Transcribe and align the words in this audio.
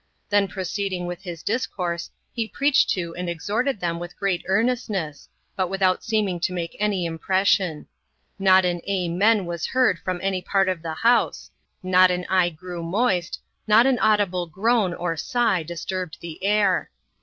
Then 0.29 0.47
proceeding 0.47 1.05
with 1.05 1.21
his 1.21 1.43
discourse, 1.43 2.09
he 2.33 2.47
preached 2.47 2.89
to 2.89 3.13
and 3.13 3.29
exhorted 3.29 3.79
them 3.79 3.99
with 3.99 4.17
great 4.17 4.43
earnestness, 4.47 5.29
but 5.55 5.69
without 5.69 6.03
seeming 6.03 6.39
to 6.39 6.53
make 6.53 6.75
any 6.79 7.05
impression. 7.05 7.85
Not 8.39 8.65
an 8.65 8.81
"amen" 8.89 9.45
was 9.45 9.67
heard 9.67 9.99
from 9.99 10.19
any 10.23 10.41
part 10.41 10.67
of 10.69 10.81
the 10.81 10.95
house; 10.95 11.51
not 11.83 12.09
an 12.09 12.25
eye 12.29 12.49
grew 12.49 12.81
moist; 12.81 13.39
not 13.67 13.85
an 13.85 13.99
audible 13.99 14.47
groan 14.47 14.91
or 14.95 15.15
sigh 15.15 15.61
disturbed 15.61 16.17
the 16.19 16.43
air. 16.43 16.89